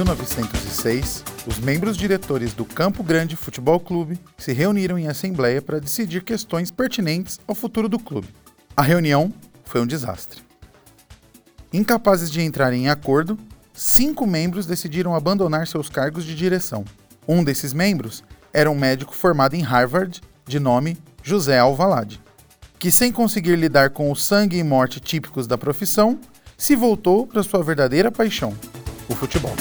[0.00, 6.24] 1906, os membros diretores do Campo Grande Futebol Clube se reuniram em assembleia para decidir
[6.24, 8.28] questões pertinentes ao futuro do clube.
[8.74, 10.40] A reunião foi um desastre.
[11.70, 13.38] Incapazes de entrar em acordo,
[13.74, 16.82] cinco membros decidiram abandonar seus cargos de direção.
[17.28, 18.24] Um desses membros
[18.54, 22.20] era um médico formado em Harvard, de nome José Alvalade,
[22.78, 26.18] que, sem conseguir lidar com o sangue e morte típicos da profissão,
[26.56, 28.56] se voltou para sua verdadeira paixão,
[29.08, 29.54] o futebol.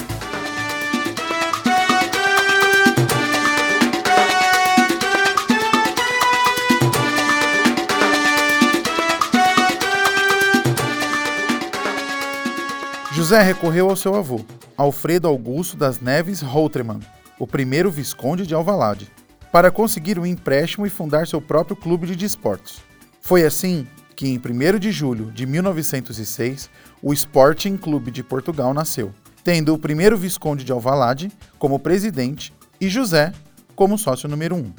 [13.29, 14.43] José recorreu ao seu avô,
[14.75, 16.99] Alfredo Augusto das Neves Routremann,
[17.37, 19.07] o primeiro visconde de Alvalade,
[19.51, 22.81] para conseguir um empréstimo e fundar seu próprio clube de desportos.
[23.21, 26.71] Foi assim que, em 1 de julho de 1906,
[27.03, 32.89] o Sporting Clube de Portugal nasceu, tendo o primeiro visconde de Alvalade como presidente e
[32.89, 33.31] José
[33.75, 34.73] como sócio número um.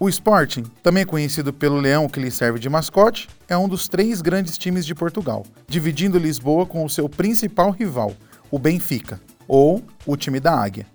[0.00, 4.22] O Sporting, também conhecido pelo leão que lhe serve de mascote, é um dos três
[4.22, 8.14] grandes times de Portugal, dividindo Lisboa com o seu principal rival,
[8.48, 10.86] o Benfica, ou o time da Águia.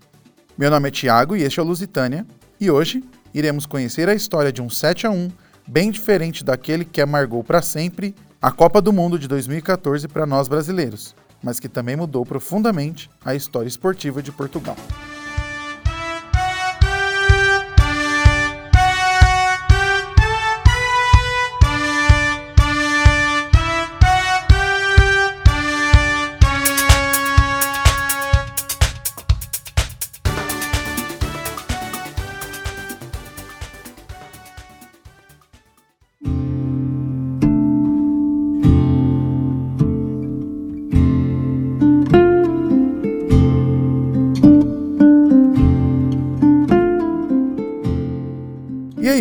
[0.58, 2.26] Meu nome é Tiago e este é o Lusitânia,
[2.62, 5.30] e hoje iremos conhecer a história de um 7 a 1
[5.67, 10.48] bem diferente daquele que amargou para sempre a Copa do Mundo de 2014 para nós
[10.48, 14.78] brasileiros, mas que também mudou profundamente a história esportiva de Portugal.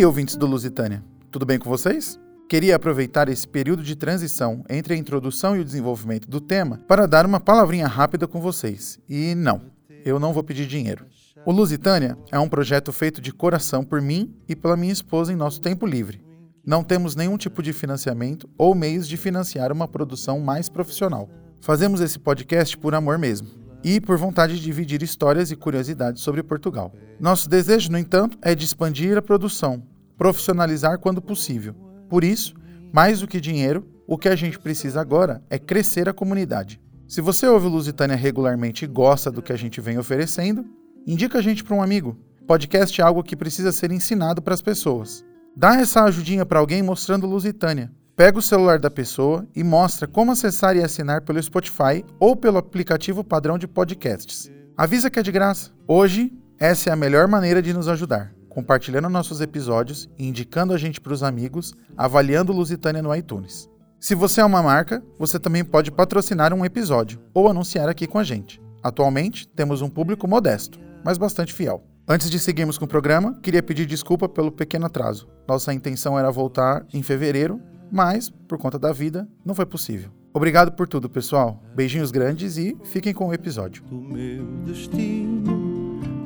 [0.03, 2.19] Aí, ouvintes do Lusitânia, tudo bem com vocês?
[2.49, 7.07] Queria aproveitar esse período de transição entre a introdução e o desenvolvimento do tema para
[7.07, 8.99] dar uma palavrinha rápida com vocês.
[9.07, 9.61] E não,
[10.03, 11.05] eu não vou pedir dinheiro.
[11.45, 15.37] O Lusitânia é um projeto feito de coração por mim e pela minha esposa em
[15.37, 16.21] nosso tempo livre.
[16.65, 21.29] Não temos nenhum tipo de financiamento ou meios de financiar uma produção mais profissional.
[21.61, 23.47] Fazemos esse podcast por amor mesmo
[23.81, 26.93] e por vontade de dividir histórias e curiosidades sobre Portugal.
[27.21, 29.81] Nosso desejo, no entanto, é de expandir a produção,
[30.17, 31.73] profissionalizar quando possível.
[32.09, 32.53] Por isso,
[32.91, 36.79] mais do que dinheiro, o que a gente precisa agora é crescer a comunidade.
[37.07, 40.65] Se você ouve o Lusitânia regularmente e gosta do que a gente vem oferecendo,
[41.05, 42.17] indica a gente para um amigo.
[42.47, 45.23] Podcast é algo que precisa ser ensinado para as pessoas.
[45.55, 47.91] Dá essa ajudinha para alguém mostrando Lusitânia.
[48.15, 52.57] Pega o celular da pessoa e mostra como acessar e assinar pelo Spotify ou pelo
[52.57, 54.51] aplicativo padrão de podcasts.
[54.77, 55.71] Avisa que é de graça.
[55.87, 60.77] Hoje, essa é a melhor maneira de nos ajudar, compartilhando nossos episódios e indicando a
[60.77, 63.69] gente para os amigos, avaliando Lusitânia no iTunes.
[63.99, 68.19] Se você é uma marca, você também pode patrocinar um episódio ou anunciar aqui com
[68.19, 68.61] a gente.
[68.83, 71.83] Atualmente, temos um público modesto, mas bastante fiel.
[72.07, 75.27] Antes de seguirmos com o programa, queria pedir desculpa pelo pequeno atraso.
[75.47, 80.11] Nossa intenção era voltar em fevereiro, mas, por conta da vida, não foi possível.
[80.33, 81.63] Obrigado por tudo, pessoal.
[81.73, 83.83] Beijinhos grandes e fiquem com o episódio.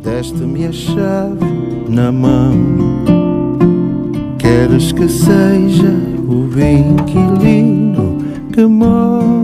[0.07, 1.45] Deste-me a chave
[1.89, 2.53] na mão.
[4.39, 5.93] Queres que seja
[6.25, 8.17] o inquilino
[8.53, 9.36] que mora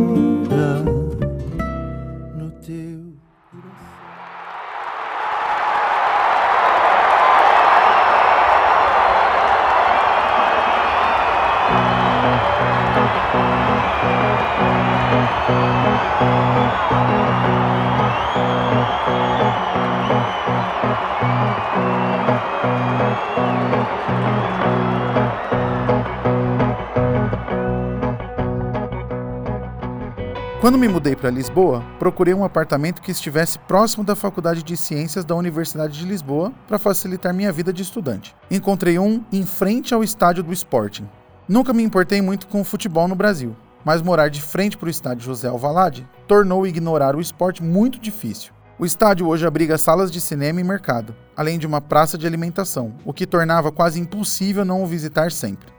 [30.64, 35.26] Quando me mudei para Lisboa, procurei um apartamento que estivesse próximo da Faculdade de Ciências
[35.26, 38.34] da Universidade de Lisboa para facilitar minha vida de estudante.
[38.50, 41.06] Encontrei um em frente ao estádio do Sporting.
[41.50, 43.54] Nunca me importei muito com o futebol no Brasil,
[43.84, 48.53] mas morar de frente para o estádio José Alvalade tornou ignorar o esporte muito difícil.
[48.80, 52.92] O estádio hoje abriga salas de cinema e mercado, além de uma praça de alimentação,
[53.06, 55.72] o que tornava quase impossível não o visitar sempre.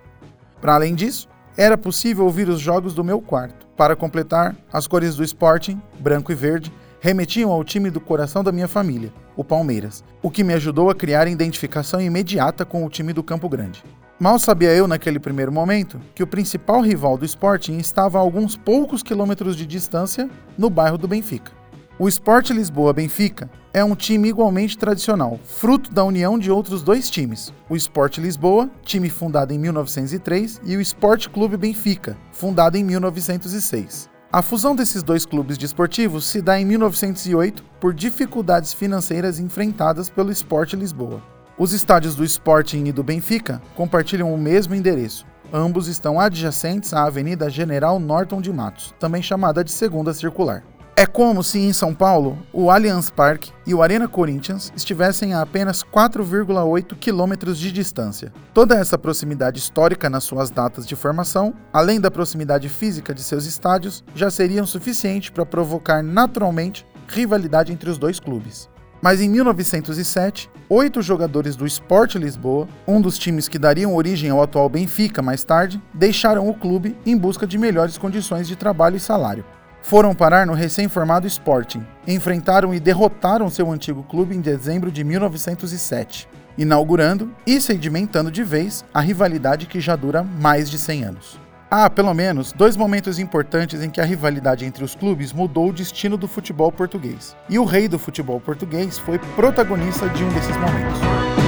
[0.60, 3.66] Para além disso, era possível ouvir os jogos do meu quarto.
[3.76, 8.52] Para completar, as cores do Sporting, branco e verde, remetiam ao time do coração da
[8.52, 13.12] minha família, o Palmeiras, o que me ajudou a criar identificação imediata com o time
[13.12, 13.82] do Campo Grande.
[14.20, 18.56] Mal sabia eu naquele primeiro momento que o principal rival do Sporting estava a alguns
[18.56, 21.63] poucos quilômetros de distância no bairro do Benfica.
[21.96, 27.08] O Sport Lisboa Benfica é um time igualmente tradicional, fruto da união de outros dois
[27.08, 32.82] times, o Sport Lisboa, time fundado em 1903, e o Sport Clube Benfica, fundado em
[32.82, 34.10] 1906.
[34.32, 40.32] A fusão desses dois clubes desportivos se dá em 1908 por dificuldades financeiras enfrentadas pelo
[40.32, 41.22] Sport Lisboa.
[41.56, 45.24] Os estádios do Sporting e do Benfica compartilham o mesmo endereço.
[45.52, 50.64] Ambos estão adjacentes à Avenida General Norton de Matos, também chamada de Segunda Circular.
[50.96, 55.40] É como se em São Paulo o Allianz Parque e o Arena Corinthians estivessem a
[55.40, 58.32] apenas 4,8 quilômetros de distância.
[58.52, 63.44] Toda essa proximidade histórica nas suas datas de formação, além da proximidade física de seus
[63.44, 68.70] estádios, já seriam suficiente para provocar naturalmente rivalidade entre os dois clubes.
[69.02, 74.40] Mas em 1907, oito jogadores do Sport Lisboa, um dos times que dariam origem ao
[74.40, 79.00] atual Benfica mais tarde, deixaram o clube em busca de melhores condições de trabalho e
[79.00, 79.44] salário
[79.84, 81.86] foram parar no recém-formado Sporting.
[82.08, 86.26] Enfrentaram e derrotaram seu antigo clube em dezembro de 1907,
[86.56, 91.38] inaugurando e sedimentando de vez a rivalidade que já dura mais de 100 anos.
[91.70, 95.72] Há, pelo menos, dois momentos importantes em que a rivalidade entre os clubes mudou o
[95.72, 97.36] destino do futebol português.
[97.50, 101.43] E o rei do futebol português foi protagonista de um desses momentos.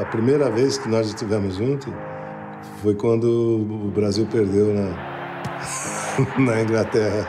[0.00, 1.90] A primeira vez que nós estivemos juntos
[2.82, 4.90] foi quando o Brasil perdeu na,
[6.38, 7.26] na Inglaterra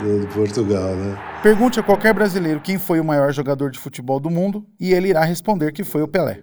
[0.00, 1.16] do, do, Portugal, né?
[1.40, 5.08] Pergunte a qualquer brasileiro quem foi o maior jogador de futebol do mundo e ele
[5.08, 6.40] irá responder que foi o Pelé.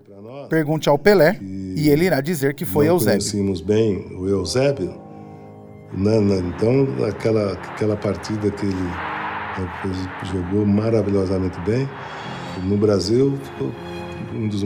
[0.49, 3.19] Pergunte ao Pelé e ele irá dizer que foi Eusébio.
[3.19, 4.95] Conhecíamos bem o Eusébio,
[5.93, 8.89] né, então aquela aquela partida que ele
[10.31, 11.87] jogou maravilhosamente bem
[12.63, 13.37] no Brasil
[14.33, 14.63] um dos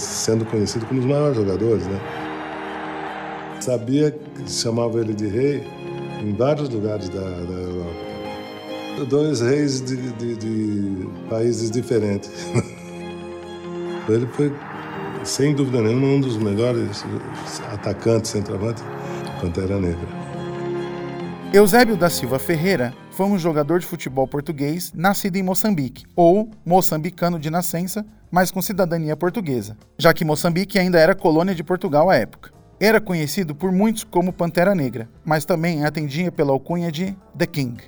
[0.00, 2.00] sendo conhecido como um dos maiores jogadores, né?
[3.60, 5.66] Sabia que chamava ele de rei
[6.22, 8.06] em vários lugares da, da Europa.
[9.08, 12.30] Dois reis de, de, de países diferentes.
[14.08, 14.52] ele foi,
[15.24, 17.04] sem dúvida nenhuma, um dos melhores
[17.72, 18.82] atacantes, centroavante,
[19.40, 20.08] Pantera Negra.
[21.52, 27.38] Eusébio da Silva Ferreira foi um jogador de futebol português nascido em Moçambique, ou moçambicano
[27.38, 32.16] de nascença, mas com cidadania portuguesa, já que Moçambique ainda era colônia de Portugal à
[32.16, 32.52] época.
[32.78, 37.84] Era conhecido por muitos como Pantera Negra, mas também atendia pela alcunha de The King,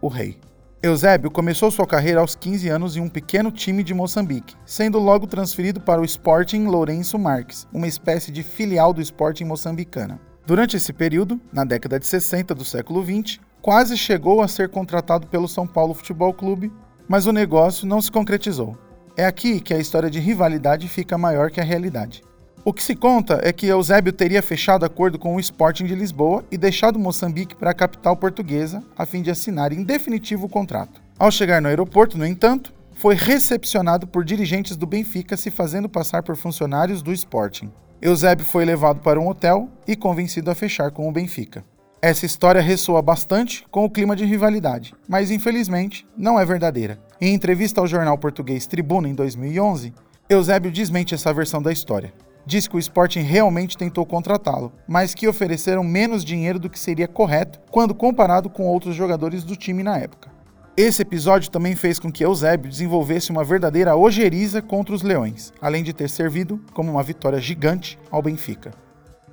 [0.00, 0.38] o rei.
[0.82, 5.26] Eusébio começou sua carreira aos 15 anos em um pequeno time de Moçambique, sendo logo
[5.26, 10.18] transferido para o Sporting Lourenço Marques, uma espécie de filial do Sporting moçambicana.
[10.46, 15.26] Durante esse período, na década de 60 do século 20, quase chegou a ser contratado
[15.26, 16.72] pelo São Paulo Futebol Clube,
[17.08, 18.76] mas o negócio não se concretizou.
[19.16, 22.22] É aqui que a história de rivalidade fica maior que a realidade.
[22.64, 26.44] O que se conta é que Eusébio teria fechado acordo com o Sporting de Lisboa
[26.50, 31.00] e deixado Moçambique para a capital portuguesa a fim de assinar em definitivo o contrato.
[31.18, 36.22] Ao chegar no aeroporto, no entanto, foi recepcionado por dirigentes do Benfica se fazendo passar
[36.22, 37.72] por funcionários do Sporting.
[38.00, 41.64] Eusébio foi levado para um hotel e convencido a fechar com o Benfica.
[42.02, 46.98] Essa história ressoa bastante com o clima de rivalidade, mas infelizmente não é verdadeira.
[47.20, 49.92] Em entrevista ao jornal português Tribuna em 2011,
[50.26, 52.14] Eusébio desmente essa versão da história.
[52.46, 57.06] Diz que o Sporting realmente tentou contratá-lo, mas que ofereceram menos dinheiro do que seria
[57.06, 60.30] correto quando comparado com outros jogadores do time na época.
[60.74, 65.84] Esse episódio também fez com que Eusébio desenvolvesse uma verdadeira ojeriza contra os Leões, além
[65.84, 68.70] de ter servido como uma vitória gigante ao Benfica.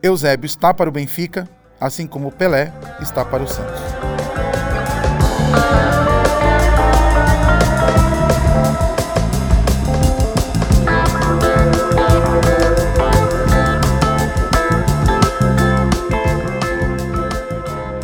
[0.04, 3.82] Eusébio está para o Benfica, assim como Pelé está para o Santos.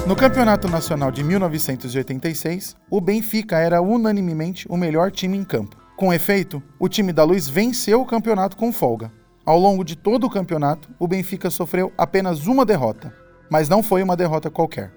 [0.05, 5.75] No Campeonato Nacional de 1986, o Benfica era unanimemente o melhor time em campo.
[5.97, 9.11] Com efeito, o time da Luz venceu o campeonato com folga.
[9.45, 13.13] Ao longo de todo o campeonato, o Benfica sofreu apenas uma derrota,
[13.53, 14.91] mas não foi uma derrota qualquer.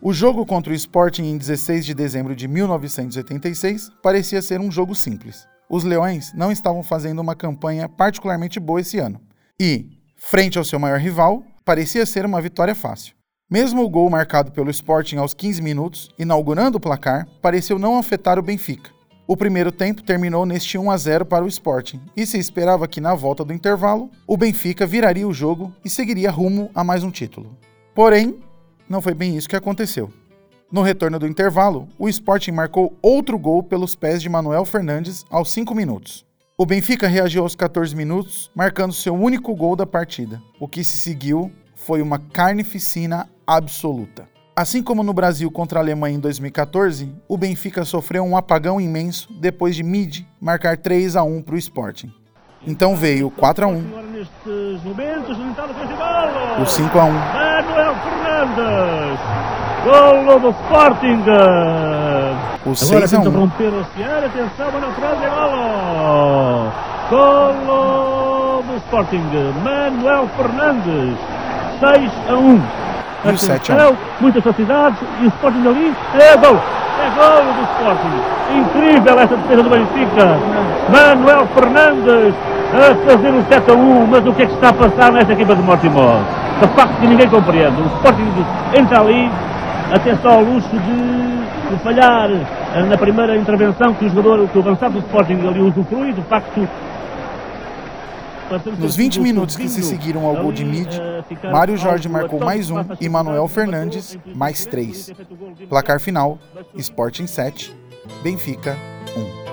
[0.00, 4.94] O jogo contra o Sporting em 16 de dezembro de 1986 parecia ser um jogo
[4.94, 5.46] simples.
[5.68, 9.20] Os Leões não estavam fazendo uma campanha particularmente boa esse ano.
[9.60, 13.14] E, frente ao seu maior rival, parecia ser uma vitória fácil.
[13.50, 18.38] Mesmo o gol marcado pelo Sporting aos 15 minutos, inaugurando o placar, pareceu não afetar
[18.38, 18.90] o Benfica.
[19.26, 22.98] O primeiro tempo terminou neste 1 a 0 para o Sporting e se esperava que
[22.98, 27.10] na volta do intervalo o Benfica viraria o jogo e seguiria rumo a mais um
[27.10, 27.58] título.
[28.00, 28.34] Porém,
[28.88, 30.10] não foi bem isso que aconteceu.
[30.72, 35.50] No retorno do intervalo, o Sporting marcou outro gol pelos pés de Manuel Fernandes aos
[35.50, 36.24] 5 minutos.
[36.56, 40.40] O Benfica reagiu aos 14 minutos, marcando seu único gol da partida.
[40.58, 44.26] O que se seguiu foi uma carnificina absoluta.
[44.56, 49.30] Assim como no Brasil contra a Alemanha em 2014, o Benfica sofreu um apagão imenso
[49.38, 52.10] depois de Mid marcar 3 a 1 para o Sporting.
[52.66, 53.84] Então veio 4 a 1,
[56.60, 59.20] o 5 a 1, Manuel Fernandes,
[59.82, 61.24] golo do Sporting.
[62.66, 66.72] o 6 a 1, romper o Oceano, atenção, Manuel Fernandes, é golo.
[67.10, 69.24] Golo do Sporting,
[69.64, 71.18] Manuel Fernandes,
[71.80, 72.62] 6 a 1.
[73.24, 73.78] E o 7 a 1.
[73.78, 76.60] Atenção, Muitas facilidades e o Sporting ali é gol.
[77.00, 78.20] É gol do Sporting.
[78.54, 80.38] Incrível essa defesa do Benfica.
[80.90, 82.34] Manuel Fernandes
[82.72, 84.06] a fazer o 7 a 1.
[84.06, 86.20] Mas o que é que está a passar nesta equipa de Mortimor?
[86.60, 87.80] De facto que ninguém compreende.
[87.80, 88.44] O Sporting
[88.78, 89.30] entra ali
[89.92, 94.58] até só ao luxo de, de falhar eh, na primeira intervenção que o jogador, que
[94.58, 96.12] o avançado do Sporting ali usufrui.
[96.12, 96.68] De facto,
[98.78, 100.88] Nos 20 minutos que se seguiram ao gol de Mid,
[101.52, 105.12] Mário Jorge marcou mais um e Manuel Fernandes mais três.
[105.68, 106.38] Placar final:
[106.76, 107.72] Sporting 7,
[108.22, 108.76] Benfica
[109.46, 109.49] 1.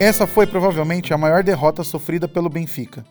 [0.00, 3.04] Essa foi provavelmente a maior derrota sofrida pelo Benfica.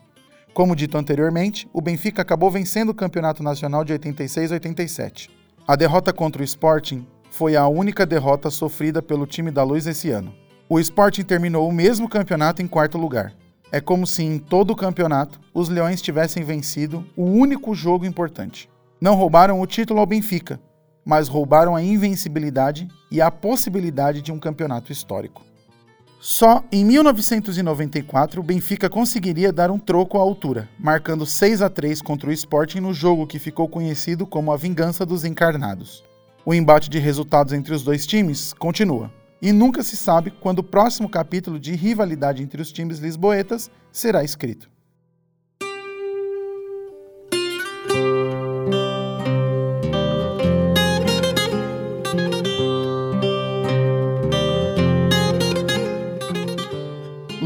[0.52, 5.30] Como dito anteriormente, o Benfica acabou vencendo o Campeonato Nacional de 86-87.
[5.68, 10.10] A derrota contra o Sporting foi a única derrota sofrida pelo time da Luz esse
[10.10, 10.34] ano.
[10.68, 13.34] O Sporting terminou o mesmo campeonato em quarto lugar.
[13.70, 18.68] É como se em todo o campeonato os Leões tivessem vencido o único jogo importante.
[19.00, 20.60] Não roubaram o título ao Benfica,
[21.04, 25.49] mas roubaram a invencibilidade e a possibilidade de um campeonato histórico.
[26.20, 32.02] Só em 1994 o Benfica conseguiria dar um troco à altura, marcando 6 a 3
[32.02, 36.04] contra o Sporting no jogo que ficou conhecido como a Vingança dos Encarnados.
[36.44, 39.10] O embate de resultados entre os dois times continua,
[39.40, 44.22] e nunca se sabe quando o próximo capítulo de rivalidade entre os times lisboetas será
[44.22, 44.69] escrito.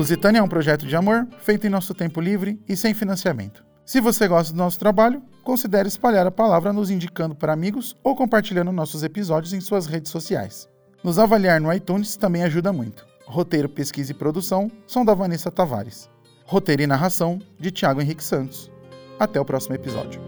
[0.04, 3.64] Lusitânia é um projeto de amor feito em nosso tempo livre e sem financiamento.
[3.86, 8.14] Se você gosta do nosso trabalho, considere espalhar a palavra nos indicando para amigos ou
[8.14, 10.68] compartilhando nossos episódios em suas redes sociais.
[11.02, 13.06] Nos avaliar no iTunes também ajuda muito.
[13.24, 16.10] Roteiro, pesquisa e produção são da Vanessa Tavares.
[16.44, 18.70] Roteiro e narração de Tiago Henrique Santos.
[19.18, 20.20] Até o próximo episódio.